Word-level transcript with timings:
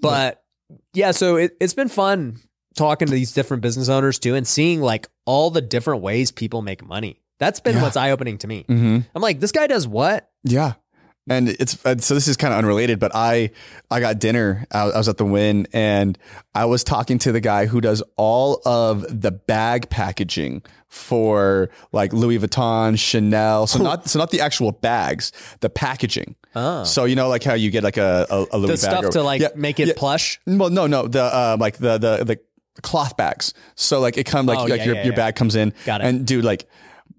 But 0.00 0.42
yeah, 0.94 1.10
so 1.12 1.36
it, 1.36 1.56
it's 1.60 1.74
been 1.74 1.88
fun 1.88 2.38
talking 2.76 3.06
to 3.08 3.12
these 3.14 3.32
different 3.32 3.62
business 3.62 3.88
owners 3.88 4.18
too 4.18 4.34
and 4.34 4.46
seeing 4.46 4.80
like 4.80 5.08
all 5.26 5.50
the 5.50 5.60
different 5.60 6.02
ways 6.02 6.30
people 6.30 6.62
make 6.62 6.84
money. 6.84 7.20
That's 7.38 7.60
been 7.60 7.76
Yeah. 7.76 7.82
what's 7.82 7.96
eye 7.96 8.10
opening 8.10 8.38
to 8.38 8.46
me. 8.46 8.64
Mm-hmm. 8.68 8.98
I'm 9.14 9.22
like, 9.22 9.40
this 9.40 9.52
guy 9.52 9.66
does 9.66 9.86
what? 9.86 10.30
Yeah. 10.44 10.74
And 11.30 11.48
it's 11.48 11.84
uh, 11.84 11.96
so 11.98 12.14
this 12.14 12.28
is 12.28 12.36
kind 12.36 12.52
of 12.52 12.58
unrelated, 12.58 12.98
but 12.98 13.12
I 13.14 13.50
I 13.90 14.00
got 14.00 14.18
dinner. 14.18 14.66
I, 14.72 14.82
I 14.90 14.96
was 14.98 15.08
at 15.08 15.16
the 15.18 15.24
Wynn, 15.24 15.66
and 15.72 16.18
I 16.54 16.64
was 16.64 16.84
talking 16.84 17.18
to 17.20 17.32
the 17.32 17.40
guy 17.40 17.66
who 17.66 17.80
does 17.80 18.02
all 18.16 18.60
of 18.64 19.04
the 19.22 19.30
bag 19.30 19.90
packaging 19.90 20.62
for 20.88 21.68
like 21.92 22.12
Louis 22.12 22.38
Vuitton, 22.38 22.98
Chanel. 22.98 23.66
So 23.66 23.78
not 23.82 24.08
so 24.08 24.18
not 24.18 24.30
the 24.30 24.40
actual 24.40 24.72
bags, 24.72 25.32
the 25.60 25.70
packaging. 25.70 26.34
Oh. 26.54 26.84
So 26.84 27.04
you 27.04 27.14
know 27.16 27.28
like 27.28 27.44
how 27.44 27.54
you 27.54 27.70
get 27.70 27.84
like 27.84 27.96
a 27.96 28.26
a, 28.30 28.46
a 28.52 28.58
Louis 28.58 28.80
the 28.80 28.86
bag 28.86 28.96
stuff 28.96 29.04
or- 29.06 29.10
to 29.10 29.22
like 29.22 29.40
Yeah, 29.40 29.48
make 29.54 29.78
it 29.80 29.88
yeah. 29.88 29.94
plush. 29.96 30.40
Well, 30.46 30.70
no, 30.70 30.86
no, 30.86 31.06
the 31.06 31.22
uh, 31.22 31.56
like 31.60 31.76
the 31.78 31.98
the 31.98 32.24
the 32.24 32.40
cloth 32.82 33.16
bags. 33.16 33.54
So 33.74 34.00
like 34.00 34.16
it 34.16 34.24
comes 34.24 34.48
like 34.48 34.58
Oh, 34.58 34.64
like 34.64 34.78
yeah, 34.80 34.84
your 34.86 35.02
your 35.04 35.14
bag 35.14 35.36
comes 35.36 35.54
in. 35.56 35.72
Got 35.84 36.00
it. 36.00 36.06
And 36.06 36.26
dude, 36.26 36.44
like 36.44 36.68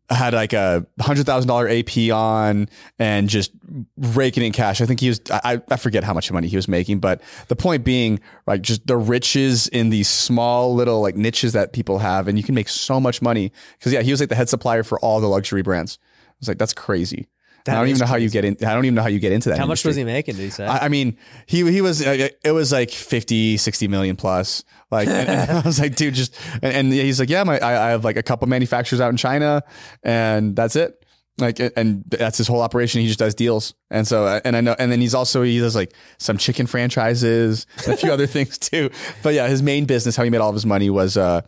had 0.10 0.34
like 0.34 0.54
a 0.54 0.86
hundred 1.00 1.26
thousand 1.26 1.48
dollar 1.48 1.70
AP 1.70 2.12
on 2.12 2.68
and 2.98 3.30
just 3.30 3.52
raking 3.98 4.44
in 4.44 4.52
cash. 4.52 4.82
I 4.82 4.86
think 4.86 5.00
he 5.00 5.10
was 5.10 5.22
I 5.30 5.62
I 5.70 5.78
forget 5.78 6.04
how 6.04 6.14
much 6.14 6.32
money 6.32 6.48
he 6.48 6.56
was 6.56 6.68
making, 6.68 7.00
but 7.00 7.22
the 7.48 7.56
point 7.56 7.84
being 7.84 8.20
like 8.48 8.62
just 8.62 8.88
the 8.88 8.98
riches 8.98 9.68
in 9.68 9.90
these 9.90 10.10
small 10.10 10.74
little 10.74 11.02
like 11.02 11.16
niches 11.16 11.54
that 11.54 11.74
people 11.74 12.00
have, 12.00 12.28
and 12.28 12.38
you 12.38 12.44
can 12.44 12.56
make 12.56 12.70
so 12.70 13.00
much 13.00 13.22
money. 13.22 13.52
Because 13.78 13.94
yeah, 13.94 14.02
he 14.02 14.12
was 14.12 14.20
like 14.20 14.30
the 14.30 14.36
head 14.36 14.50
supplier 14.50 14.84
for 14.84 15.00
all 15.00 15.20
the 15.22 15.28
luxury 15.28 15.62
brands. 15.62 16.00
I 16.02 16.36
was 16.40 16.48
like, 16.48 16.58
that's 16.58 16.74
crazy. 16.74 17.28
That 17.66 17.76
I 17.76 17.80
don't 17.80 17.90
even 17.90 18.00
know 18.00 18.06
how 18.06 18.16
you 18.16 18.30
get 18.30 18.46
in. 18.46 18.58
I 18.62 18.74
don't 18.74 18.86
even 18.86 18.96
know 18.96 19.02
how 19.02 19.10
you 19.10 19.20
get 19.20 19.32
into 19.32 19.50
that. 19.50 19.60
How 19.60 19.66
much 19.66 19.84
was 19.84 19.96
he 19.96 20.04
making? 20.04 20.36
Did 20.36 20.44
he 20.44 20.50
say? 20.50 20.66
I, 20.66 20.86
I 20.86 20.90
mean, 20.90 21.18
he 21.46 21.70
he 21.72 21.82
was 21.82 22.06
uh, 22.06 22.30
it 22.44 22.52
was 22.52 22.72
like 22.72 22.92
50, 22.92 23.58
60 23.58 23.88
million 23.88 24.16
plus. 24.16 24.64
Like, 24.92 25.08
and, 25.08 25.30
and 25.30 25.52
I 25.52 25.62
was 25.62 25.80
like, 25.80 25.96
dude, 25.96 26.14
just 26.14 26.36
and, 26.62 26.74
and 26.74 26.94
he's 26.94 27.20
like, 27.20 27.30
yeah, 27.30 27.44
my 27.44 27.60
I, 27.60 27.88
I 27.88 27.90
have 27.92 28.04
like 28.04 28.18
a 28.18 28.24
couple 28.24 28.48
manufacturers 28.48 29.02
out 29.02 29.10
in 29.10 29.18
China, 29.18 29.64
and 30.04 30.56
that's 30.56 30.76
it. 30.76 30.96
Like, 31.38 31.60
and 31.78 32.04
that's 32.06 32.38
his 32.38 32.48
whole 32.48 32.62
operation. 32.62 33.02
He 33.02 33.08
just 33.08 33.20
does 33.20 33.34
deals, 33.34 33.74
and 33.90 34.08
so 34.08 34.26
uh, 34.26 34.42
and 34.44 34.58
I 34.58 34.62
know, 34.62 34.76
and 34.78 34.92
then 34.92 35.00
he's 35.00 35.16
also 35.16 35.42
he 35.44 35.60
does 35.60 35.76
like 35.76 35.94
some 36.18 36.38
chicken 36.38 36.68
franchises, 36.68 37.66
and 37.86 37.94
a 37.94 37.98
few 37.98 38.12
other 38.14 38.28
things 38.28 38.58
too. 38.58 38.90
But 39.24 39.34
yeah, 39.34 39.48
his 39.48 39.64
main 39.64 39.86
business, 39.86 40.16
how 40.16 40.24
he 40.24 40.30
made 40.30 40.40
all 40.40 40.50
of 40.50 40.56
his 40.56 40.66
money 40.66 40.90
was 40.90 41.18
uh, 41.18 41.42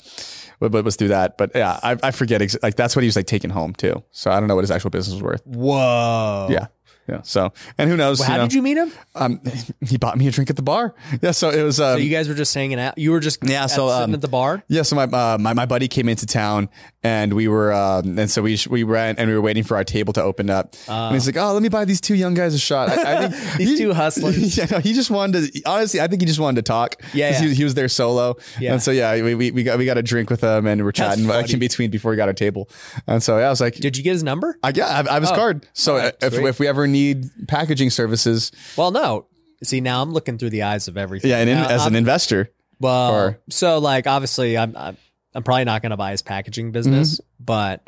was, 0.62 0.84
was 0.84 0.96
through 0.96 1.10
that. 1.10 1.38
But 1.38 1.52
yeah, 1.56 1.80
I, 1.84 1.98
I 2.04 2.12
forget 2.12 2.42
ex- 2.42 2.58
like 2.64 2.76
that's 2.76 2.96
what 2.96 3.04
he 3.04 3.08
was 3.08 3.16
like 3.16 3.26
taking 3.28 3.50
home 3.50 3.74
too. 3.74 4.04
So 4.12 4.32
I 4.32 4.40
don't 4.40 4.48
know 4.48 4.56
what 4.56 4.64
his 4.64 4.72
actual 4.72 4.90
business 4.90 5.16
was 5.16 5.24
worth. 5.24 5.46
Whoa. 5.46 6.48
Yeah. 6.50 6.68
Yeah. 7.12 7.22
So, 7.24 7.52
and 7.78 7.90
who 7.90 7.98
knows? 7.98 8.20
Well, 8.20 8.30
how 8.30 8.38
know, 8.38 8.44
did 8.44 8.54
you 8.54 8.62
meet 8.62 8.78
him? 8.78 8.92
um, 9.16 9.42
he 9.88 9.98
bought 9.98 10.18
me 10.18 10.28
a 10.28 10.32
drink 10.32 10.50
at 10.50 10.56
the 10.56 10.62
bar. 10.62 10.96
Yeah, 11.22 11.32
so 11.32 11.50
it 11.50 11.62
was. 11.64 11.80
Um, 11.80 11.96
So 11.96 11.98
you 11.98 12.10
guys 12.10 12.28
were 12.30 12.34
just 12.36 12.54
hanging 12.54 12.80
out. 12.80 12.98
You 12.98 13.12
were 13.12 13.20
just 13.20 13.40
Yeah, 13.44 13.64
at- 13.66 13.72
so, 13.72 13.90
sitting 13.90 14.04
um, 14.04 14.14
at 14.14 14.22
the 14.22 14.28
bar. 14.30 14.64
yeah, 14.70 14.84
so 14.84 14.96
my, 14.96 15.04
uh, 15.04 15.38
my 15.40 15.54
my 15.54 15.66
buddy 15.66 15.88
came 15.88 16.08
into 16.10 16.26
town 16.26 16.70
and 17.04 17.34
we 17.34 17.48
were 17.48 17.74
um, 17.74 18.18
and 18.18 18.30
so 18.32 18.42
we 18.42 18.58
we 18.70 18.84
went 18.84 19.20
and 19.20 19.28
we 19.30 19.36
were 19.36 19.42
waiting 19.42 19.64
for 19.64 19.76
our 19.76 19.84
table 19.84 20.14
to 20.14 20.22
open 20.24 20.50
up. 20.50 20.76
and 20.88 21.14
he's 21.16 21.26
like, 21.28 21.36
"Oh, 21.38 21.52
let 21.54 21.62
me 21.62 21.70
buy 21.70 21.84
these 21.86 22.00
two 22.02 22.16
young 22.16 22.34
guys 22.34 22.54
a 22.54 22.60
shot." 22.60 22.90
I, 22.90 23.26
I 23.26 23.28
think 23.28 23.34
Uh. 23.54 23.58
These 23.58 23.70
he- 23.72 23.78
two 23.78 23.94
hustlers. 23.94 24.58
Yeah, 24.58 24.66
no, 24.72 24.80
he 24.80 24.94
just 24.94 25.10
wanted 25.12 25.52
to. 25.54 25.62
Honestly, 25.66 26.00
I 26.02 26.08
think 26.08 26.22
he 26.22 26.26
just 26.26 26.40
wanted 26.40 26.58
to 26.58 26.62
talk. 26.72 26.96
Yeah, 27.14 27.32
yeah. 27.32 27.42
He, 27.42 27.54
he 27.56 27.64
was 27.64 27.74
there 27.74 27.88
solo. 27.90 28.36
Yeah. 28.60 28.74
and 28.74 28.82
so 28.82 28.92
yeah, 28.92 29.22
we, 29.22 29.36
we 29.36 29.52
we 29.52 29.64
got 29.64 29.78
we 29.78 29.86
got 29.86 29.98
a 29.98 30.04
drink 30.04 30.30
with 30.30 30.42
him 30.42 30.66
and 30.68 30.84
we're 30.84 30.92
chatting 30.92 31.28
like 31.28 31.52
in 31.52 31.60
between 31.60 31.90
before 31.92 32.12
we 32.12 32.18
got 32.18 32.28
our 32.28 32.34
table. 32.34 32.70
And 33.08 33.22
so 33.24 33.38
yeah, 33.38 33.48
I 33.48 33.50
was 33.50 33.60
like, 33.62 33.76
Did 33.76 33.98
you 33.98 34.04
get 34.04 34.14
his 34.14 34.24
number? 34.24 34.58
I 34.64 34.72
yeah, 34.76 34.86
I, 34.88 35.10
I 35.10 35.14
have 35.14 35.24
his 35.24 35.32
Oh. 35.32 35.36
card. 35.36 35.66
So 35.74 35.98
right, 35.98 36.14
if 36.22 36.34
if 36.34 36.60
we 36.60 36.68
ever 36.68 36.88
need 36.88 37.01
packaging 37.48 37.90
services, 37.90 38.52
Well, 38.78 38.92
no. 38.92 39.28
See, 39.64 39.80
now 39.82 40.02
I'm 40.02 40.12
looking 40.12 40.38
through 40.40 40.50
the 40.50 40.64
eyes 40.64 40.88
of 40.88 40.98
everything. 40.98 41.30
yeah, 41.30 41.38
and 41.38 41.50
in, 41.50 41.58
Now, 41.58 41.70
as 41.70 41.82
I'm- 41.82 41.90
an 41.94 41.96
investor, 41.96 42.52
Well, 42.80 43.14
Or- 43.14 43.40
so 43.50 43.78
like 43.80 44.08
obviously, 44.08 44.58
I'm 44.58 44.76
I'm, 44.76 44.98
I'm 45.36 45.44
probably 45.44 45.66
not 45.66 45.82
going 45.82 45.92
to 45.92 45.98
buy 45.98 46.12
his 46.12 46.22
packaging 46.24 46.72
business, 46.72 47.22
but 47.40 47.88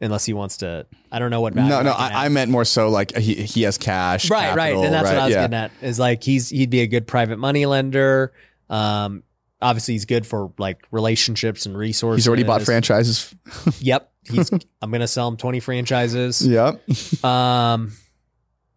unless 0.00 0.24
he 0.24 0.32
wants 0.32 0.58
to, 0.58 0.86
I 1.10 1.18
don't 1.18 1.30
know 1.30 1.40
what. 1.40 1.54
no, 1.54 1.82
no, 1.82 1.90
I, 1.92 2.26
I 2.26 2.28
meant 2.28 2.50
more 2.50 2.64
so 2.64 2.88
like 2.90 3.16
he 3.16 3.34
he 3.34 3.62
has 3.62 3.76
cash, 3.78 4.30
right, 4.30 4.54
right, 4.54 4.74
and 4.76 4.92
that's 4.94 5.04
right, 5.04 5.14
what 5.14 5.22
I 5.22 5.24
was 5.26 5.34
yeah. 5.34 5.42
getting 5.48 5.54
at. 5.56 5.70
Is 5.82 5.98
like 5.98 6.22
he's 6.22 6.48
he'd 6.48 6.70
be 6.70 6.80
a 6.80 6.86
good 6.86 7.06
private 7.06 7.38
money 7.38 7.66
lender. 7.66 8.32
Um, 8.70 9.24
obviously 9.60 9.94
he's 9.94 10.04
good 10.04 10.26
for 10.26 10.52
like 10.58 10.86
relationships 10.90 11.66
and 11.66 11.76
resources. 11.76 12.24
He's 12.24 12.28
already 12.28 12.44
bought 12.44 12.62
franchises. 12.62 13.34
Yep, 13.80 14.12
he's. 14.30 14.50
I'm 14.80 14.90
going 14.90 15.00
to 15.00 15.08
sell 15.08 15.26
him 15.28 15.36
20 15.36 15.60
franchises. 15.60 16.46
Yep. 16.46 17.24
Um, 17.24 17.92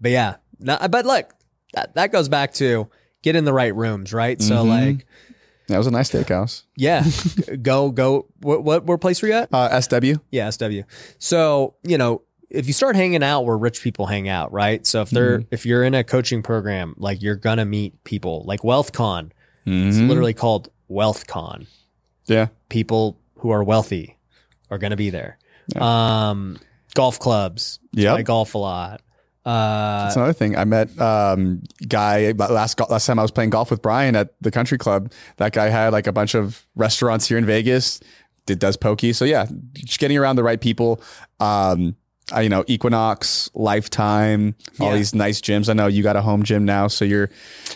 but 0.01 0.11
yeah, 0.11 0.35
no, 0.59 0.77
but 0.89 1.05
look, 1.05 1.33
that 1.73 1.95
that 1.95 2.11
goes 2.11 2.29
back 2.29 2.53
to 2.55 2.87
get 3.23 3.35
in 3.35 3.45
the 3.45 3.53
right 3.53 3.75
rooms, 3.75 4.13
right? 4.13 4.41
So 4.41 4.63
Mhm. 4.65 4.67
like, 4.69 5.05
That 5.67 5.77
was 5.77 5.87
a 5.87 5.91
nice 5.91 6.09
steakhouse. 6.11 6.63
yeah, 6.75 7.03
go 7.61 7.91
go. 7.91 8.27
What 8.41 8.63
what 8.63 8.85
what 8.85 9.01
place 9.01 9.21
were 9.21 9.27
you 9.27 9.33
at? 9.35 9.49
Uh, 9.53 9.69
SW. 9.81 10.19
Yeah, 10.31 10.49
SW. 10.49 10.83
So 11.19 11.75
you 11.83 11.97
know, 11.97 12.21
if 12.49 12.67
you 12.67 12.73
start 12.73 12.95
hanging 12.95 13.23
out 13.23 13.41
where 13.45 13.57
rich 13.57 13.81
people 13.81 14.05
hang 14.05 14.29
out, 14.29 14.51
right? 14.53 14.85
So 14.87 15.01
if 15.01 15.09
they're 15.09 15.43
if 15.51 15.65
you're 15.65 15.83
in 15.83 15.93
a 15.93 16.03
coaching 16.03 16.41
program, 16.41 16.93
like 16.97 17.21
you're 17.21 17.35
gonna 17.35 17.65
meet 17.65 18.03
people 18.03 18.43
like 18.47 18.61
WealthCon. 18.61 19.31
It's 19.65 19.97
Mhm. 19.97 20.07
literally 20.07 20.33
called 20.33 20.69
WealthCon. 20.89 21.67
Yeah. 22.27 22.47
People 22.69 23.19
who 23.39 23.49
are 23.49 23.63
wealthy 23.63 24.17
are 24.71 24.77
gonna 24.77 24.95
be 24.95 25.09
there. 25.09 25.37
Um, 25.75 26.57
golf 26.95 27.19
clubs. 27.19 27.79
Yeah, 27.91 28.13
I 28.13 28.21
golf 28.21 28.55
a 28.55 28.57
lot. 28.57 29.01
Uh, 29.47 30.03
That's 30.03 30.15
another 30.17 30.33
thing. 30.33 30.57
I 30.57 30.65
met 30.65 30.89
um 30.99 31.63
guy 31.87 32.31
last 32.33 32.77
last 32.89 33.05
time 33.05 33.17
I 33.17 33.21
was 33.21 33.31
playing 33.31 33.51
golf 33.51 33.71
with 33.71 33.81
Brian 33.81 34.15
at 34.15 34.33
the 34.41 34.51
country 34.51 34.77
club. 34.77 35.11
That 35.37 35.53
guy 35.53 35.69
had 35.69 35.93
like 35.93 36.05
a 36.05 36.11
bunch 36.11 36.35
of 36.35 36.65
restaurants 36.75 37.27
here 37.29 37.37
in 37.37 37.45
Vegas. 37.45 38.01
Did 38.45 38.59
does 38.59 38.75
pokey. 38.75 39.13
So 39.13 39.23
yeah, 39.25 39.45
just 39.73 39.99
getting 39.99 40.17
around 40.17 40.35
the 40.35 40.43
right 40.43 40.59
people. 40.59 41.01
Um, 41.39 41.95
I, 42.29 42.41
you 42.41 42.49
know, 42.49 42.65
Equinox, 42.67 43.49
Lifetime, 43.53 44.55
all 44.81 44.89
Yeah. 44.89 44.95
these 44.97 45.15
nice 45.15 45.39
gyms. 45.39 45.69
I 45.69 45.73
know 45.73 45.87
you 45.87 46.03
got 46.03 46.17
a 46.17 46.21
home 46.21 46.43
gym 46.43 46.65
now, 46.65 46.89
so 46.89 47.05
you're, 47.05 47.29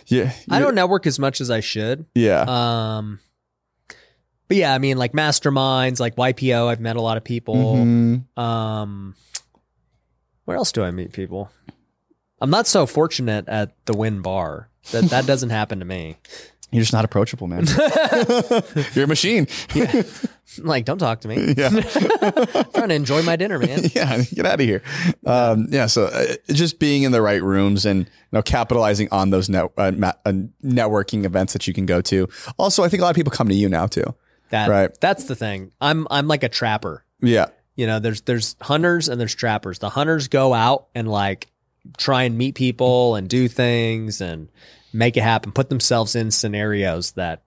yeah. 0.07 0.33
I 0.49 0.59
don't 0.59 0.75
network 0.75 1.07
as 1.07 1.19
much 1.19 1.39
as 1.39 1.49
I 1.49 1.61
should. 1.61 2.05
Yeah. 2.15 2.41
Um, 2.47 3.19
but 4.49 4.57
yeah, 4.57 4.73
I 4.73 4.77
mean, 4.77 4.97
like 4.97 5.13
masterminds, 5.13 6.01
like 6.01 6.17
YPO. 6.17 6.67
I've 6.67 6.81
met 6.81 6.97
a 6.97 7.01
lot 7.01 7.15
of 7.15 7.23
people. 7.23 7.55
Mhm. 7.77 8.37
Um, 8.37 9.15
where 10.51 10.57
else 10.57 10.71
do 10.71 10.83
I 10.83 10.91
meet 10.91 11.11
people? 11.13 11.49
I'm 12.39 12.49
not 12.49 12.67
so 12.67 12.85
fortunate 12.85 13.47
at 13.47 13.73
the 13.85 13.93
Wynn 13.95 14.21
Bar. 14.21 14.69
That 14.91 15.05
that 15.11 15.25
doesn't 15.25 15.49
happen 15.51 15.79
to 15.79 15.85
me. 15.85 16.17
You're 16.71 16.81
just 16.81 16.93
not 16.93 17.03
approachable, 17.05 17.47
man. 17.47 17.65
you're 18.93 19.03
a 19.03 19.07
machine. 19.07 19.45
Like, 20.59 20.85
don't 20.85 20.97
talk 20.97 21.21
to 21.21 21.27
me. 21.27 21.53
yeah. 21.57 21.67
I'm 21.67 22.65
trying 22.73 22.89
to 22.89 22.95
enjoy 22.95 23.21
my 23.23 23.35
dinner, 23.35 23.59
man. 23.59 23.81
yeah, 23.93 24.21
get 24.33 24.45
out 24.45 24.55
of 24.55 24.65
here. 24.65 24.81
Um, 25.25 25.67
yeah, 25.69 25.85
so 25.85 26.05
uh, 26.05 26.35
just 26.47 26.79
being 26.79 27.03
in 27.03 27.11
the 27.11 27.21
right 27.21 27.41
rooms 27.43 27.85
and 27.85 27.99
you 28.05 28.07
know 28.31 28.41
capitalizing 28.41 29.07
on 29.11 29.29
those 29.31 29.49
net, 29.49 29.69
uh, 29.77 29.91
ma- 29.91 30.13
uh, 30.25 30.31
networking 30.63 31.25
events 31.25 31.53
that 31.53 31.67
you 31.67 31.73
can 31.73 31.85
go 31.85 32.01
to. 32.01 32.27
Also, 32.57 32.83
I 32.83 32.89
think 32.89 33.01
a 33.01 33.03
lot 33.03 33.09
of 33.11 33.15
people 33.15 33.31
come 33.31 33.47
to 33.49 33.55
you 33.55 33.69
now 33.69 33.85
too. 33.87 34.15
That 34.49 34.69
Right. 34.69 34.91
that's 34.99 35.25
the 35.25 35.35
thing. 35.35 35.71
I'm 35.79 36.07
I'm 36.11 36.27
like 36.27 36.43
a 36.43 36.49
trapper. 36.49 37.05
Yeah, 37.21 37.47
You 37.75 37.87
know, 37.87 37.99
there's 37.99 38.21
there's 38.21 38.55
hunters 38.61 39.07
and 39.09 39.19
there's 39.19 39.35
trappers. 39.35 39.79
The 39.79 39.89
hunters 39.89 40.27
go 40.27 40.53
out 40.53 40.87
and 40.93 41.09
like 41.09 41.47
try 41.97 42.23
and 42.23 42.37
meet 42.37 42.55
people 42.55 43.15
and 43.15 43.27
do 43.29 43.47
things 43.47 44.21
and 44.21 44.49
make 44.93 45.17
it 45.17 45.23
happen, 45.23 45.51
put 45.51 45.69
themselves 45.69 46.15
in 46.15 46.31
scenarios 46.31 47.13
that 47.13 47.43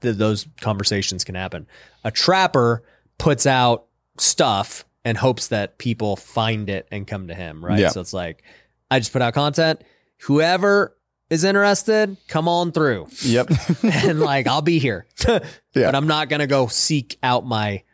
th- 0.00 0.16
those 0.16 0.46
conversations 0.60 1.24
can 1.24 1.34
happen. 1.34 1.66
A 2.04 2.10
trapper 2.10 2.82
puts 3.18 3.46
out 3.46 3.86
stuff 4.18 4.84
and 5.04 5.18
hopes 5.18 5.48
that 5.48 5.78
people 5.78 6.16
find 6.16 6.70
it 6.70 6.86
and 6.92 7.06
come 7.06 7.28
to 7.28 7.34
him, 7.34 7.64
right? 7.64 7.78
Yeah. 7.78 7.88
So 7.88 8.00
it's 8.00 8.12
like 8.12 8.42
I 8.90 8.98
just 8.98 9.12
put 9.12 9.20
out 9.20 9.34
content. 9.34 9.82
Whoever 10.22 10.96
is 11.28 11.44
interested, 11.44 12.16
come 12.28 12.48
on 12.48 12.72
through. 12.72 13.08
yep, 13.22 13.48
and 13.82 14.20
like 14.20 14.46
I'll 14.46 14.62
be 14.62 14.78
here. 14.78 15.06
Yeah. 15.72 15.86
But 15.86 15.94
I'm 15.94 16.08
not 16.08 16.28
gonna 16.28 16.48
go 16.48 16.66
seek 16.66 17.16
out 17.22 17.46
my, 17.46 17.84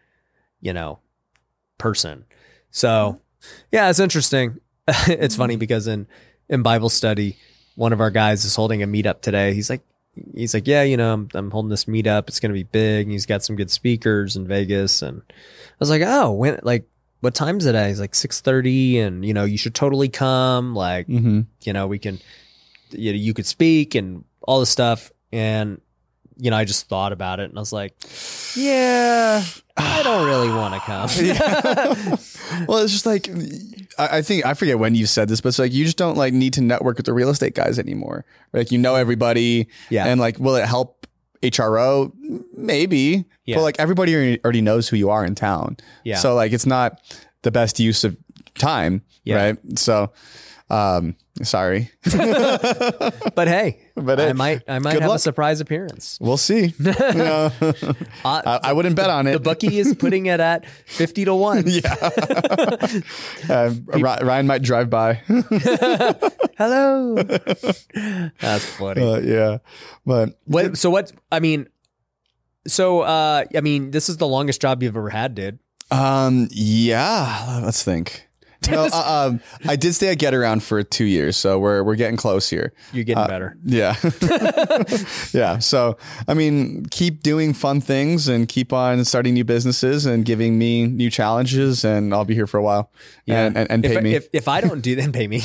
you 0.62 0.72
know, 0.72 1.00
person. 1.78 2.25
So 2.70 3.20
yeah, 3.73 3.88
it's 3.90 4.00
interesting. 4.00 4.58
it's 4.88 5.37
funny 5.37 5.56
because 5.56 5.87
in 5.87 6.06
in 6.49 6.62
Bible 6.62 6.88
study, 6.88 7.37
one 7.75 7.93
of 7.93 8.00
our 8.00 8.11
guys 8.11 8.44
is 8.44 8.55
holding 8.56 8.82
a 8.82 8.87
meetup 8.87 9.20
today. 9.20 9.55
He's 9.55 9.70
like 9.70 9.82
he's 10.34 10.55
like, 10.55 10.67
Yeah, 10.67 10.82
you 10.82 10.96
know, 10.96 11.12
I'm 11.12 11.28
I'm 11.34 11.50
holding 11.50 11.70
this 11.70 11.87
meetup. 11.87 12.28
It's 12.28 12.40
gonna 12.40 12.55
be 12.55 12.62
big 12.64 13.06
and 13.06 13.12
he's 13.12 13.26
got 13.26 13.43
some 13.43 13.56
good 13.56 13.70
speakers 13.70 14.37
in 14.37 14.46
Vegas. 14.46 15.02
And 15.02 15.23
I 15.28 15.75
was 15.81 15.90
like, 15.90 16.02
Oh, 16.05 16.32
when 16.32 16.58
like 16.62 16.87
what 17.20 17.34
time's 17.34 17.67
it 17.67 17.75
at? 17.75 17.88
He's 17.88 18.00
like 18.00 18.14
six 18.14 18.40
thirty 18.40 18.99
and 18.99 19.25
you 19.25 19.34
know, 19.34 19.44
you 19.44 19.58
should 19.58 19.75
totally 19.75 20.08
come. 20.08 20.75
Like 20.75 21.06
hmm 21.06 21.43
you 21.62 21.73
know, 21.73 21.87
we 21.87 21.99
can, 21.99 22.20
you 22.90 23.12
know, 23.12 23.19
you 23.19 23.34
could 23.34 23.46
speak 23.46 23.94
and 23.94 24.25
all 24.43 24.61
this 24.61 24.70
stuff. 24.70 25.11
And 25.32 25.81
you 26.36 26.50
know, 26.50 26.56
I 26.56 26.64
just 26.64 26.88
thought 26.88 27.12
about 27.12 27.40
it 27.40 27.48
and 27.48 27.58
I 27.58 27.60
was 27.60 27.72
like, 27.72 27.94
yeah, 28.56 29.42
I 29.76 30.02
don't 30.02 30.26
really 30.26 30.48
want 30.48 30.74
to 30.74 30.80
come. 30.80 31.08
well, 32.66 32.78
it's 32.84 32.92
just 32.92 33.06
like 33.06 33.28
I, 33.98 34.18
I 34.18 34.22
think 34.22 34.44
I 34.46 34.54
forget 34.54 34.78
when 34.78 34.94
you 34.94 35.06
said 35.06 35.28
this, 35.28 35.40
but 35.40 35.48
it's 35.50 35.58
like 35.58 35.72
you 35.72 35.84
just 35.84 35.96
don't 35.96 36.16
like 36.16 36.32
need 36.32 36.52
to 36.54 36.60
network 36.60 36.96
with 36.96 37.06
the 37.06 37.12
real 37.12 37.28
estate 37.30 37.54
guys 37.54 37.78
anymore. 37.78 38.24
Like 38.52 38.70
you 38.70 38.78
know 38.78 38.94
everybody, 38.94 39.68
Yeah. 39.90 40.06
And 40.06 40.20
like, 40.20 40.38
will 40.38 40.56
it 40.56 40.66
help 40.66 41.06
HRO? 41.42 42.12
Maybe, 42.56 43.24
Yeah. 43.44 43.56
but 43.56 43.62
like 43.62 43.76
everybody 43.78 44.38
already- 44.44 44.60
knows 44.60 44.88
who 44.88 44.96
you 44.96 45.10
are 45.10 45.24
in 45.24 45.34
town. 45.34 45.76
Yeah. 46.04 46.16
So 46.18 46.34
like, 46.34 46.52
it's 46.52 46.66
not 46.66 47.00
the 47.42 47.50
best 47.50 47.78
use 47.80 48.04
of 48.04 48.16
time, 48.58 49.02
Yeah. 49.24 49.36
right? 49.36 49.78
So, 49.78 50.12
um, 50.70 51.14
sorry, 51.42 51.90
but 52.04 53.46
hey, 53.46 53.78
But 53.94 54.20
I 54.20 54.32
might, 54.32 54.62
I 54.68 54.78
might 54.78 55.00
have 55.00 55.10
a 55.12 55.18
surprise 55.18 55.60
appearance. 55.60 56.18
we'll 56.20 56.36
see. 56.36 56.74
Uh, 56.86 57.50
I, 58.24 58.60
I 58.64 58.72
wouldn't 58.72 58.96
bet 58.96 59.10
on 59.10 59.26
it. 59.26 59.32
the 59.32 59.40
bookie 59.40 59.78
is 59.78 59.94
putting 59.94 60.26
it 60.26 60.40
at 60.40 60.66
50 60.86 61.24
to 61.26 61.34
1. 61.34 61.64
Uh, 63.48 63.72
Ryan 63.88 64.46
might 64.46 64.62
drive 64.62 64.90
by. 64.90 65.14
Hello. 66.58 67.14
That's 67.14 68.64
funny. 68.76 69.02
Uh, 69.02 69.18
yeah, 69.20 69.58
but 70.04 70.38
What, 70.44 70.76
so 70.78 70.90
what, 70.90 71.12
I 71.30 71.40
mean, 71.40 71.68
so, 72.66 73.00
uh, 73.02 73.44
I 73.54 73.60
mean, 73.60 73.90
this 73.92 74.08
is 74.08 74.16
the 74.16 74.26
longest 74.26 74.60
job 74.60 74.82
you've 74.82 74.96
ever 74.96 75.10
had, 75.10 75.34
dude. 75.34 75.58
Um. 75.90 76.48
Yeah. 76.50 77.60
Let's 77.64 77.84
think. 77.84 78.25
No. 78.76 78.88
uh, 78.92 79.28
um. 79.28 79.40
I 79.66 79.76
did 79.76 79.94
stay 79.94 80.08
at 80.08 80.18
Getaround 80.18 80.62
for 80.62 80.82
two 80.82 81.04
years, 81.04 81.36
so 81.36 81.58
we're 81.58 81.82
we're 81.82 81.94
getting 81.94 82.16
close 82.16 82.50
here. 82.50 82.72
You're 82.92 83.04
getting 83.04 83.26
better. 83.26 83.56
Yeah. 83.64 83.96
yeah. 85.32 85.58
So 85.58 85.96
I 86.28 86.34
mean, 86.34 86.86
keep 86.90 87.22
doing 87.22 87.52
fun 87.54 87.80
things 87.80 88.28
and 88.28 88.48
keep 88.48 88.72
on 88.72 89.04
starting 89.04 89.34
new 89.34 89.44
businesses 89.44 90.06
and 90.06 90.24
giving 90.24 90.58
me 90.58 90.86
new 90.86 91.10
challenges, 91.10 91.84
and 91.84 92.12
I'll 92.12 92.24
be 92.24 92.34
here 92.34 92.46
for 92.46 92.58
a 92.58 92.62
while. 92.62 92.90
And 93.26 93.56
and, 93.56 93.70
and 93.70 93.82
pay 93.84 93.96
if, 93.96 94.02
me. 94.02 94.14
If, 94.14 94.28
if 94.32 94.48
I 94.48 94.60
don't 94.60 94.80
do 94.80 94.96
then 94.96 95.12
pay 95.12 95.26
me. 95.26 95.40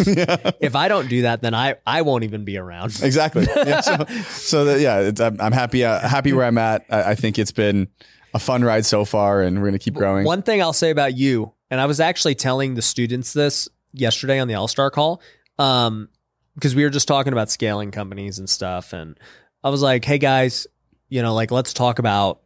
If 0.59 0.75
I 0.75 0.87
don't 0.87 1.07
do 1.07 1.23
that, 1.23 1.41
then 1.41 1.53
I, 1.53 1.75
I 1.85 2.01
won't 2.01 2.23
even 2.23 2.45
be 2.45 2.57
around. 2.57 2.99
exactly. 3.01 3.47
Yeah. 3.55 3.81
So 3.81 4.05
so 4.29 4.65
that, 4.65 4.79
yeah, 4.79 4.99
it's, 4.99 5.21
I'm, 5.21 5.39
I'm 5.39 5.51
happy. 5.51 5.83
Uh, 5.83 5.99
happy 5.99 6.33
where 6.33 6.45
I'm 6.45 6.57
at. 6.57 6.85
I, 6.89 7.11
I 7.11 7.15
think 7.15 7.39
it's 7.39 7.51
been 7.51 7.87
a 8.33 8.39
fun 8.39 8.63
ride 8.63 8.85
so 8.85 9.05
far, 9.05 9.41
and 9.41 9.59
we're 9.59 9.67
gonna 9.67 9.79
keep 9.79 9.93
growing. 9.93 10.25
One 10.25 10.41
thing 10.41 10.61
I'll 10.61 10.73
say 10.73 10.89
about 10.89 11.17
you, 11.17 11.53
and 11.71 11.79
I 11.79 11.85
was 11.85 11.99
actually 12.01 12.35
telling 12.35 12.75
the 12.75 12.81
students 12.81 13.31
this 13.31 13.69
yesterday 13.93 14.39
on 14.39 14.47
the 14.47 14.55
All 14.55 14.67
Star 14.67 14.91
call, 14.91 15.21
um, 15.57 16.09
because 16.53 16.75
we 16.75 16.83
were 16.83 16.89
just 16.89 17.07
talking 17.07 17.31
about 17.33 17.49
scaling 17.49 17.91
companies 17.91 18.37
and 18.37 18.49
stuff, 18.49 18.93
and 18.93 19.17
I 19.63 19.69
was 19.69 19.81
like, 19.81 20.03
"Hey 20.05 20.17
guys, 20.17 20.67
you 21.07 21.21
know, 21.21 21.33
like 21.33 21.49
let's 21.49 21.73
talk 21.73 21.97
about 21.97 22.41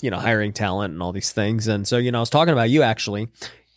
you 0.00 0.10
know 0.10 0.18
hiring 0.18 0.54
talent 0.54 0.94
and 0.94 1.02
all 1.02 1.12
these 1.12 1.30
things." 1.30 1.68
And 1.68 1.86
so 1.86 1.98
you 1.98 2.10
know, 2.10 2.18
I 2.18 2.22
was 2.22 2.30
talking 2.30 2.54
about 2.54 2.70
you 2.70 2.82
actually, 2.82 3.28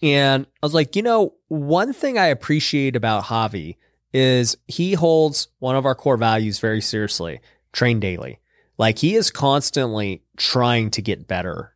and 0.01 0.47
I 0.63 0.65
was 0.65 0.73
like, 0.73 0.95
you 0.95 1.01
know, 1.01 1.35
one 1.49 1.91
thing 1.91 2.17
I 2.17 2.27
appreciate 2.27 2.95
about 2.95 3.25
Javi 3.25 3.75
is 4.13 4.55
he 4.65 4.93
holds 4.93 5.49
one 5.59 5.75
of 5.75 5.85
our 5.85 5.95
core 5.95 6.17
values 6.17 6.59
very 6.59 6.81
seriously: 6.81 7.41
train 7.73 7.99
daily. 7.99 8.39
Like 8.77 8.97
he 8.99 9.15
is 9.15 9.29
constantly 9.29 10.23
trying 10.37 10.91
to 10.91 11.01
get 11.01 11.27
better 11.27 11.74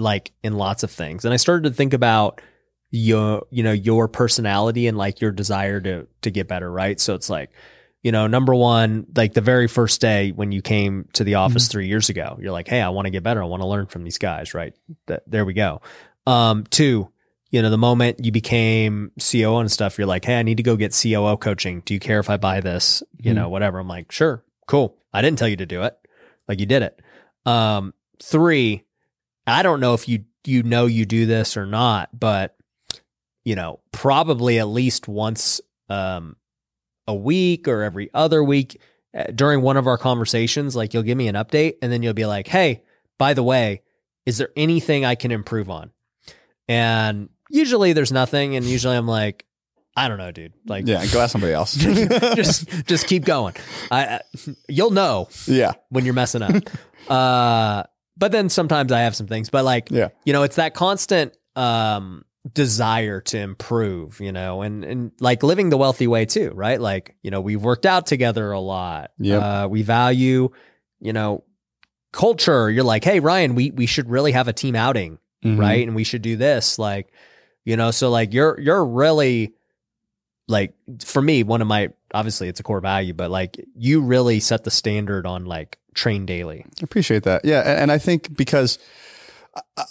like 0.00 0.32
in 0.42 0.54
lots 0.54 0.82
of 0.82 0.90
things. 0.90 1.24
And 1.24 1.34
I 1.34 1.36
started 1.36 1.68
to 1.68 1.74
think 1.74 1.92
about 1.92 2.40
your, 2.90 3.46
you 3.50 3.62
know, 3.62 3.72
your 3.72 4.08
personality 4.08 4.86
and 4.86 4.96
like 4.96 5.20
your 5.20 5.32
desire 5.32 5.80
to 5.80 6.06
to 6.22 6.30
get 6.30 6.48
better, 6.48 6.70
right? 6.70 6.98
So 6.98 7.14
it's 7.14 7.28
like, 7.28 7.50
you 8.02 8.12
know, 8.12 8.26
number 8.26 8.54
one, 8.54 9.06
like 9.14 9.34
the 9.34 9.40
very 9.40 9.68
first 9.68 10.00
day 10.00 10.30
when 10.30 10.52
you 10.52 10.62
came 10.62 11.08
to 11.14 11.24
the 11.24 11.34
office 11.34 11.68
three 11.68 11.88
years 11.88 12.08
ago, 12.08 12.38
you're 12.40 12.52
like, 12.52 12.68
hey, 12.68 12.80
I 12.80 12.90
want 12.90 13.06
to 13.06 13.10
get 13.10 13.22
better. 13.22 13.42
I 13.42 13.46
want 13.46 13.62
to 13.62 13.68
learn 13.68 13.86
from 13.86 14.04
these 14.04 14.18
guys, 14.18 14.54
right? 14.54 14.74
That 15.06 15.24
there 15.26 15.44
we 15.44 15.52
go. 15.52 15.82
Um, 16.26 16.64
two, 16.64 17.10
you 17.50 17.62
know, 17.62 17.70
the 17.70 17.78
moment 17.78 18.24
you 18.24 18.30
became 18.30 19.10
COO 19.18 19.58
and 19.58 19.72
stuff, 19.72 19.98
you're 19.98 20.06
like, 20.06 20.24
hey, 20.24 20.38
I 20.38 20.42
need 20.42 20.58
to 20.58 20.62
go 20.62 20.76
get 20.76 20.98
COO 21.00 21.36
coaching. 21.36 21.80
Do 21.84 21.94
you 21.94 22.00
care 22.00 22.20
if 22.20 22.30
I 22.30 22.36
buy 22.36 22.60
this? 22.60 23.02
You 23.16 23.34
know, 23.34 23.48
whatever. 23.48 23.78
I'm 23.78 23.88
like, 23.88 24.12
sure, 24.12 24.44
cool. 24.66 24.96
I 25.12 25.22
didn't 25.22 25.38
tell 25.38 25.48
you 25.48 25.56
to 25.56 25.66
do 25.66 25.82
it. 25.82 25.96
Like 26.46 26.60
you 26.60 26.66
did 26.66 26.82
it. 26.82 27.00
Um, 27.46 27.94
three, 28.22 28.84
I 29.48 29.62
don't 29.62 29.80
know 29.80 29.94
if 29.94 30.08
you 30.08 30.24
you 30.44 30.62
know 30.62 30.86
you 30.86 31.06
do 31.06 31.26
this 31.26 31.56
or 31.56 31.66
not, 31.66 32.18
but 32.18 32.56
you 33.44 33.54
know, 33.54 33.80
probably 33.92 34.58
at 34.58 34.68
least 34.68 35.08
once 35.08 35.60
um 35.88 36.36
a 37.06 37.14
week 37.14 37.66
or 37.66 37.82
every 37.82 38.10
other 38.12 38.44
week 38.44 38.80
uh, 39.16 39.24
during 39.34 39.62
one 39.62 39.76
of 39.76 39.86
our 39.86 39.96
conversations, 39.96 40.76
like 40.76 40.92
you'll 40.92 41.02
give 41.02 41.16
me 41.16 41.28
an 41.28 41.34
update 41.34 41.74
and 41.80 41.90
then 41.90 42.02
you'll 42.02 42.14
be 42.14 42.26
like, 42.26 42.46
"Hey, 42.46 42.82
by 43.18 43.34
the 43.34 43.42
way, 43.42 43.82
is 44.26 44.38
there 44.38 44.50
anything 44.56 45.04
I 45.04 45.14
can 45.14 45.32
improve 45.32 45.70
on?" 45.70 45.90
And 46.68 47.30
usually 47.48 47.94
there's 47.94 48.12
nothing 48.12 48.56
and 48.56 48.66
usually 48.66 48.96
I'm 48.96 49.08
like, 49.08 49.46
"I 49.96 50.08
don't 50.08 50.18
know, 50.18 50.30
dude." 50.30 50.52
Like 50.66 50.86
yeah. 50.86 51.04
Go 51.06 51.20
ask 51.20 51.32
somebody 51.32 51.54
else. 51.54 51.74
just 52.34 52.68
just 52.86 53.06
keep 53.06 53.24
going. 53.24 53.54
I, 53.90 54.06
I 54.06 54.20
you'll 54.68 54.90
know 54.90 55.28
yeah. 55.46 55.72
when 55.88 56.04
you're 56.04 56.14
messing 56.14 56.42
up. 56.42 56.54
uh, 57.08 57.84
but 58.18 58.32
then 58.32 58.48
sometimes 58.48 58.90
I 58.92 59.00
have 59.00 59.14
some 59.16 59.26
things, 59.28 59.48
but 59.50 59.64
like, 59.64 59.90
Yeah. 59.90 60.08
you 60.24 60.32
know, 60.32 60.42
it's 60.42 60.56
that 60.56 60.74
constant 60.74 61.36
um, 61.56 62.24
desire 62.52 63.20
to 63.20 63.38
improve, 63.38 64.20
you 64.20 64.32
know, 64.32 64.62
and 64.62 64.84
and 64.84 65.12
like 65.20 65.42
living 65.42 65.70
the 65.70 65.76
wealthy 65.76 66.06
way 66.06 66.24
too, 66.26 66.50
right? 66.54 66.80
Like, 66.80 67.14
you 67.22 67.30
know, 67.30 67.40
we've 67.40 67.62
worked 67.62 67.86
out 67.86 68.06
together 68.06 68.50
a 68.52 68.60
lot. 68.60 69.10
Yep. 69.18 69.42
Uh, 69.42 69.68
we 69.70 69.82
value, 69.82 70.50
you 71.00 71.12
know, 71.12 71.44
culture. 72.12 72.70
You're 72.70 72.84
like, 72.84 73.04
hey, 73.04 73.20
Ryan, 73.20 73.54
we 73.54 73.70
we 73.70 73.86
should 73.86 74.08
really 74.08 74.32
have 74.32 74.48
a 74.48 74.52
team 74.52 74.74
outing, 74.76 75.18
Mhm. 75.44 75.58
right? 75.58 75.86
And 75.86 75.94
we 75.96 76.04
should 76.04 76.22
do 76.22 76.36
this, 76.36 76.78
like, 76.78 77.12
you 77.64 77.76
know, 77.76 77.90
so 77.90 78.08
like 78.10 78.32
you're 78.32 78.58
you're 78.60 78.84
really 78.84 79.52
like 80.46 80.74
for 81.04 81.20
me, 81.20 81.42
one 81.42 81.60
of 81.60 81.68
my 81.68 81.90
obviously 82.14 82.48
it's 82.48 82.60
a 82.60 82.62
core 82.62 82.80
value, 82.80 83.14
but 83.14 83.30
like 83.30 83.64
you 83.76 84.00
really 84.00 84.40
set 84.40 84.64
the 84.64 84.70
standard 84.70 85.26
on 85.26 85.44
like 85.46 85.78
train 85.94 86.26
daily. 86.26 86.64
I 86.80 86.84
appreciate 86.84 87.24
that. 87.24 87.44
Yeah, 87.44 87.60
and, 87.60 87.80
and 87.80 87.92
I 87.92 87.98
think 87.98 88.36
because 88.36 88.78
I, 89.54 89.60
I- 89.76 89.84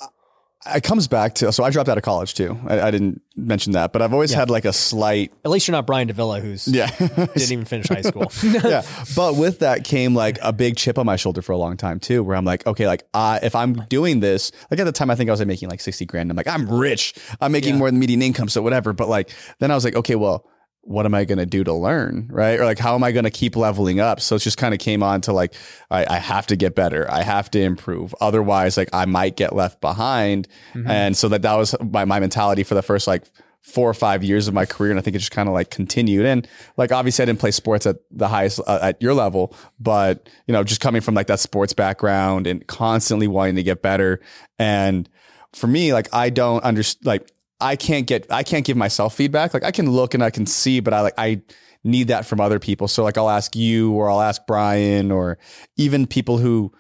it 0.76 0.84
comes 0.84 1.08
back 1.08 1.36
to 1.36 1.50
so 1.54 1.64
I 1.64 1.70
dropped 1.70 1.88
out 1.88 1.98
of 1.98 2.04
college 2.04 2.34
too. 2.34 2.60
I, 2.68 2.82
I 2.82 2.92
didn't 2.92 3.22
mention 3.38 3.72
that, 3.72 3.94
but 3.94 4.02
I've 4.02 4.12
always 4.12 4.32
Yeah. 4.34 4.40
had 4.40 4.50
like 4.50 4.66
a 4.66 4.74
slight 4.74 5.32
At 5.46 5.52
least 5.52 5.66
you're 5.66 5.74
not 5.74 5.88
Brian 5.88 6.10
DeVilla, 6.10 6.42
who's 6.42 6.68
yeah. 6.68 6.88
didn't 6.98 7.52
even 7.52 7.64
finish 7.64 7.88
high 7.88 8.02
school. 8.02 8.30
yeah. 8.44 8.82
But 9.16 9.38
with 9.38 9.60
that 9.60 9.86
came 9.86 10.14
like 10.14 10.38
a 10.42 10.52
big 10.52 10.76
chip 10.76 10.98
on 10.98 11.06
my 11.06 11.16
shoulder 11.16 11.42
for 11.42 11.54
a 11.54 11.58
long 11.58 11.78
time 11.78 12.02
too, 12.02 12.22
where 12.22 12.36
I'm 12.36 12.44
like, 12.44 12.68
okay, 12.68 12.86
like 12.86 13.04
uh, 13.14 13.40
if 13.42 13.56
I'm 13.56 13.76
doing 13.88 14.20
this, 14.20 14.52
like 14.70 14.78
at 14.82 14.84
the 14.84 14.92
time 14.92 15.10
I 15.10 15.16
think 15.16 15.30
I 15.30 15.32
was 15.32 15.40
like, 15.40 15.48
making 15.48 15.70
like 15.70 15.80
60 15.80 16.06
grand. 16.06 16.30
I'm 16.32 16.36
like, 16.36 16.48
I'm 16.48 16.70
rich. 16.70 17.14
I'm 17.40 17.54
making 17.54 17.76
Yeah. 17.76 17.80
more 17.80 17.90
than 17.90 17.98
median 17.98 18.22
income. 18.22 18.50
So 18.50 18.62
whatever. 18.62 18.92
But 18.92 19.08
like, 19.08 19.30
then 19.60 19.72
I 19.72 19.76
was 19.76 19.86
like, 19.86 19.96
okay, 19.96 20.16
well, 20.16 20.46
what 20.88 21.06
am 21.06 21.14
I 21.14 21.26
going 21.26 21.38
to 21.38 21.46
do 21.46 21.66
to 21.66 21.74
learn? 21.74 22.30
Right. 22.32 22.58
Or 22.60 22.64
like, 22.64 22.80
how 22.80 22.96
am 22.96 23.04
I 23.04 23.12
going 23.12 23.26
to 23.26 23.30
keep 23.30 23.58
leveling 23.58 24.00
up? 24.00 24.22
So 24.22 24.38
it 24.38 24.40
just 24.40 24.58
kind 24.58 24.74
of 24.74 24.80
came 24.80 25.04
on 25.04 25.20
to 25.22 25.34
like, 25.34 25.54
I, 25.92 26.06
I 26.10 26.18
have 26.18 26.48
to 26.48 26.56
get 26.56 26.76
better. 26.76 27.06
I 27.12 27.24
have 27.24 27.52
to 27.52 27.62
improve. 27.62 28.16
Otherwise, 28.22 28.78
like 28.78 28.90
I 28.94 29.06
might 29.06 29.36
get 29.36 29.54
left 29.54 29.82
behind. 29.82 30.48
And 30.88 31.18
so 31.18 31.28
that, 31.30 31.42
that 31.42 31.56
was 31.56 31.76
my, 31.82 32.06
my 32.06 32.22
mentality 32.22 32.64
for 32.64 32.74
the 32.74 32.82
first 32.82 33.06
like 33.06 33.26
four 33.62 33.90
or 33.90 33.94
five 33.94 34.24
years 34.24 34.48
of 34.48 34.54
my 34.54 34.66
career. 34.66 34.92
And 34.92 35.00
I 35.00 35.02
think 35.02 35.18
it 35.18 35.20
just 35.20 35.32
kind 35.32 35.50
of 35.50 35.54
like 35.54 35.70
continued. 35.70 36.26
And 36.26 36.48
like, 36.78 36.94
obviously 36.94 37.24
I 37.24 37.26
didn't 37.26 37.40
play 37.40 37.52
sports 37.52 37.86
at 37.86 37.98
the 38.10 38.30
highest, 38.30 38.62
uh, 38.66 38.80
at 38.82 39.02
your 39.02 39.14
level, 39.14 39.54
but 39.80 40.30
you 40.48 40.54
know, 40.54 40.64
just 40.64 40.80
coming 40.80 41.02
from 41.02 41.16
like 41.16 41.28
that 41.28 41.42
sports 41.42 41.74
background 41.74 42.48
and 42.48 42.66
constantly 42.66 43.28
wanting 43.28 43.56
to 43.56 43.64
get 43.64 43.82
better. 43.82 44.22
And 44.58 45.10
for 45.54 45.68
me, 45.68 45.92
like, 45.94 46.14
I 46.14 46.30
don't 46.30 46.64
understand, 46.64 47.06
like, 47.06 47.32
I 47.60 47.76
can't 47.76 48.06
get, 48.08 48.26
I 48.32 48.44
can't 48.44 48.66
give 48.66 48.78
myself 48.78 49.16
feedback. 49.16 49.54
Like 49.54 49.64
I 49.64 49.72
can 49.72 49.92
look 49.92 50.14
and 50.14 50.24
I 50.24 50.30
can 50.30 50.46
see, 50.46 50.80
but 50.80 50.94
I 50.94 51.02
like, 51.02 51.14
I 51.18 51.42
need 51.84 52.10
that 52.10 52.26
from 52.26 52.40
other 52.40 52.60
people. 52.60 52.88
So 52.88 53.04
like, 53.04 53.18
I'll 53.18 53.30
ask 53.30 53.56
you 53.56 53.92
or 53.94 54.10
I'll 54.10 54.22
ask 54.22 54.42
Brian 54.48 55.12
or 55.12 55.38
even 55.78 56.06
people 56.06 56.38
who 56.38 56.72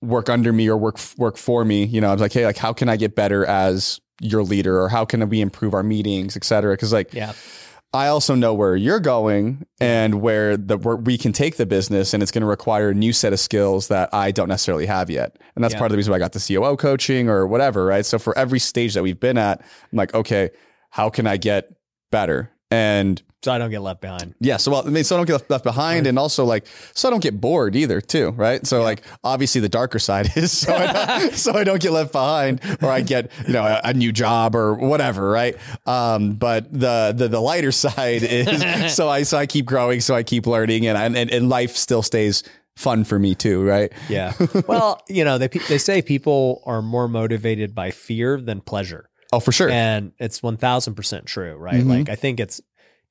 work 0.00 0.28
under 0.28 0.52
me 0.52 0.68
or 0.68 0.76
work, 0.76 0.98
work 1.16 1.36
for 1.36 1.64
me. 1.64 1.84
You 1.84 2.00
know, 2.00 2.08
I 2.08 2.12
was 2.12 2.20
like, 2.20 2.32
Hey, 2.32 2.46
like, 2.46 2.56
how 2.56 2.72
can 2.72 2.88
I 2.88 2.96
get 2.96 3.14
better 3.14 3.44
as 3.44 4.00
your 4.20 4.42
leader 4.42 4.80
or 4.80 4.88
how 4.88 5.04
can 5.04 5.28
we 5.28 5.40
improve 5.40 5.74
our 5.74 5.82
meetings, 5.82 6.36
et 6.36 6.44
cetera? 6.44 6.76
Cause 6.76 6.92
like, 6.92 7.12
yeah. 7.12 7.32
I 7.92 8.06
also 8.06 8.36
know 8.36 8.54
where 8.54 8.76
you're 8.76 9.00
going 9.00 9.66
and 9.80 10.20
where 10.20 10.56
the 10.56 10.78
where 10.78 10.94
we 10.96 11.18
can 11.18 11.32
take 11.32 11.56
the 11.56 11.66
business, 11.66 12.14
and 12.14 12.22
it's 12.22 12.30
going 12.30 12.42
to 12.42 12.46
require 12.46 12.90
a 12.90 12.94
new 12.94 13.12
set 13.12 13.32
of 13.32 13.40
skills 13.40 13.88
that 13.88 14.08
I 14.12 14.30
don't 14.30 14.48
necessarily 14.48 14.86
have 14.86 15.10
yet. 15.10 15.36
And 15.56 15.64
that's 15.64 15.74
Yeah. 15.74 15.78
part 15.78 15.90
of 15.90 15.92
the 15.92 15.96
reason 15.96 16.12
why 16.12 16.16
I 16.16 16.20
got 16.20 16.32
the 16.32 16.38
COO 16.38 16.76
coaching 16.76 17.28
or 17.28 17.46
whatever, 17.48 17.84
right? 17.84 18.06
So 18.06 18.18
for 18.18 18.36
every 18.38 18.60
stage 18.60 18.94
that 18.94 19.02
we've 19.02 19.18
been 19.18 19.36
at, 19.38 19.60
I'm 19.60 19.96
like, 19.96 20.14
okay, 20.14 20.50
how 20.90 21.08
can 21.10 21.26
I 21.26 21.36
get 21.36 21.68
better? 22.12 22.50
And 22.70 23.20
So 23.42 23.50
I 23.50 23.56
don't 23.56 23.70
get 23.70 23.80
left 23.80 24.02
behind. 24.02 24.34
yeah, 24.40 24.58
so 24.58 24.70
well, 24.70 24.86
I 24.86 24.90
mean, 24.90 25.02
so 25.02 25.16
I 25.16 25.18
don't 25.18 25.26
get 25.26 25.48
left- 25.48 25.64
behind, 25.64 26.06
and 26.06 26.18
also 26.18 26.44
like, 26.44 26.66
so 26.92 27.08
I 27.08 27.10
don't 27.10 27.22
get 27.22 27.40
bored 27.40 27.74
either, 27.74 28.02
too, 28.02 28.30
right? 28.32 28.66
So 28.66 28.82
like, 28.82 29.00
obviously, 29.24 29.62
the 29.62 29.68
darker 29.70 29.98
side 29.98 30.30
is 30.36 30.52
so 30.52 30.74
I, 30.74 30.92
don't, 31.20 31.32
so 31.44 31.54
I 31.54 31.64
don't 31.64 31.80
get 31.80 31.92
left 31.92 32.12
behind, 32.12 32.60
or 32.82 32.90
I 32.90 33.00
get 33.00 33.30
you 33.46 33.54
know 33.54 33.62
a, 33.64 33.80
a 33.84 33.94
new 33.94 34.12
job 34.12 34.54
or 34.54 34.74
whatever, 34.74 35.30
right? 35.30 35.56
Um, 35.86 36.34
but 36.34 36.70
the 36.70 37.14
the 37.16 37.28
the 37.28 37.40
lighter 37.40 37.72
side 37.84 38.22
is 38.22 38.94
so 38.94 39.08
I 39.08 39.22
so 39.22 39.38
I 39.38 39.46
keep 39.46 39.64
growing, 39.64 40.00
so 40.02 40.14
I 40.14 40.22
keep 40.22 40.46
learning, 40.46 40.86
and 40.86 41.16
and 41.16 41.30
and 41.30 41.48
life 41.48 41.76
still 41.76 42.02
stays 42.02 42.42
fun 42.76 43.04
for 43.04 43.18
me 43.18 43.34
too, 43.34 43.64
right? 43.64 43.90
Yeah. 44.10 44.34
Well, 44.66 45.02
you 45.08 45.24
know, 45.24 45.38
they 45.38 45.48
they 45.48 45.78
say 45.78 46.02
people 46.02 46.62
are 46.66 46.82
more 46.82 47.08
motivated 47.08 47.74
by 47.74 47.90
fear 47.90 48.38
than 48.38 48.60
pleasure. 48.60 49.06
Oh, 49.32 49.38
for 49.38 49.52
sure. 49.52 49.70
And 49.70 50.10
it's 50.18 50.40
1000% 50.40 51.24
true, 51.24 51.54
right? 51.54 51.84
Mhm. 51.84 51.88
Like 51.88 52.08
I 52.08 52.16
think 52.16 52.40
it's 52.40 52.60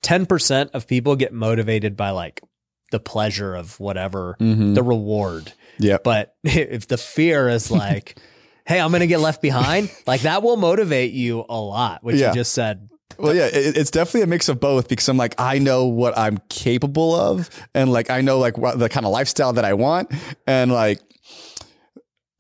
10% 0.04 0.70
of 0.74 0.88
people 0.88 1.16
get 1.16 1.34
motivated 1.34 1.96
by 1.98 2.12
like 2.12 2.42
the 2.92 3.00
pleasure 3.00 3.56
of 3.56 3.80
whatever, 3.80 4.36
Mhm. 4.40 4.76
the 4.76 4.84
reward. 4.84 5.54
Yeah. 5.78 5.98
But 6.04 6.36
if 6.44 6.88
the 6.88 6.98
fear 6.98 7.48
is 7.50 7.70
like, 7.84 8.18
hey, 8.66 8.80
I'm 8.80 8.90
going 8.92 9.02
to 9.02 9.08
get 9.08 9.20
left 9.20 9.42
behind, 9.42 9.92
like 10.08 10.22
that 10.22 10.44
will 10.44 10.58
motivate 10.58 11.12
you 11.12 11.46
a 11.50 11.60
lot, 11.60 12.04
which 12.04 12.16
Yeah. 12.18 12.30
you 12.30 12.34
just 12.36 12.54
said. 12.54 12.90
Well, 13.18 13.36
yeah, 13.36 13.48
it, 13.48 13.76
it's 13.76 13.92
definitely 13.92 14.22
a 14.22 14.28
mix 14.28 14.48
of 14.50 14.60
both 14.60 14.88
because 14.88 15.10
I'm 15.10 15.18
like, 15.18 15.36
I 15.40 15.60
know 15.60 15.88
what 15.88 16.18
I'm 16.18 16.38
capable 16.50 17.14
of, 17.14 17.50
and 17.74 17.92
like 17.92 18.10
I 18.10 18.22
know 18.22 18.40
like 18.40 18.58
what 18.58 18.80
the 18.80 18.88
kind 18.88 19.06
of 19.06 19.12
lifestyle 19.12 19.52
that 19.54 19.66
I 19.66 19.74
want, 19.74 20.12
and 20.48 20.72
like 20.72 21.02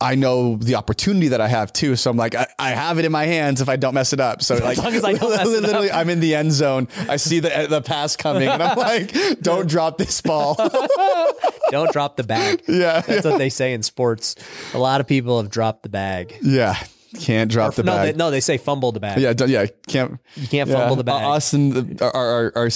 I 0.01 0.15
know 0.15 0.55
the 0.55 0.75
opportunity 0.75 1.27
that 1.29 1.41
I 1.41 1.49
have 1.49 1.73
too. 1.73 1.97
So 1.97 2.09
I'm 2.09 2.15
like, 2.15 2.33
I, 2.33 2.47
I 2.57 2.69
have 2.69 2.99
it 2.99 3.05
in 3.05 3.11
my 3.11 3.25
hands 3.25 3.59
if 3.59 3.67
I 3.67 3.75
don't 3.75 3.93
mess 3.93 4.13
it 4.13 4.21
up. 4.21 4.41
So 4.41 4.55
like, 4.55 4.77
long 4.77 4.93
as 4.93 5.03
I 5.03 5.11
don't 5.13 5.29
literally. 5.61 5.91
I'm 5.91 6.09
in 6.09 6.21
the 6.21 6.35
end 6.35 6.53
zone. 6.53 6.87
I 7.09 7.17
see 7.17 7.39
the 7.41 7.67
the 7.69 7.81
pass 7.81 8.15
coming, 8.15 8.47
and 8.47 8.63
I'm 8.63 8.77
like, 8.89 9.13
don't 9.41 9.67
drop 9.67 9.97
this 9.97 10.21
ball. 10.21 10.55
Don't 11.71 11.91
drop 11.91 12.15
the 12.17 12.23
bag. 12.23 12.63
yeah, 12.67 13.01
That's 13.01 13.23
what 13.25 13.37
they 13.37 13.49
say 13.49 13.73
in 13.73 13.83
sports. 13.83 14.33
A 14.73 14.79
lot 14.79 15.01
of 15.01 15.07
people 15.07 15.39
have 15.39 15.51
dropped 15.51 15.83
the 15.83 15.89
bag. 15.89 16.35
yeah, 16.41 16.75
can't 17.19 17.51
drop 17.51 17.75
the 17.75 17.83
no, 17.83 17.91
bag. 17.95 18.13
they, 18.13 18.17
no, 18.17 18.31
they 18.31 18.39
say 18.39 18.57
fumble 18.57 18.91
the 18.91 18.99
bag. 18.99 19.19
yeah, 19.21 19.33
yeah, 19.45 19.67
can't. 19.87 20.17
You 20.35 20.47
can't 20.47 20.67
Yeah. 20.67 20.75
fumble 20.79 20.95
the 20.95 21.03
bag. 21.03 21.23
Us 21.23 21.53
and 21.53 21.73
the, 21.73 22.05
our, 22.05 22.11
our 22.15 22.51
our 22.55 22.69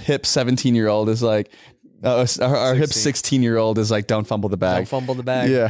hip 0.00 0.26
17 0.26 0.74
year 0.74 0.88
old 0.88 1.08
is 1.08 1.22
like, 1.22 1.52
uh, 2.02 2.26
our, 2.40 2.56
our 2.56 2.74
hip 2.74 2.86
16. 2.88 3.02
16 3.02 3.42
year 3.44 3.56
old 3.56 3.78
is 3.78 3.90
like, 3.90 4.08
don't 4.08 4.26
fumble 4.26 4.48
the 4.48 4.56
bag. 4.56 4.78
Don't 4.78 4.88
fumble 4.88 5.14
the 5.14 5.22
bag. 5.22 5.48
Yeah. 5.50 5.68